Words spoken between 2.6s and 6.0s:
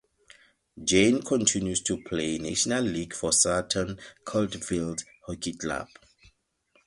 League for Sutton Coldfield Hockey Club.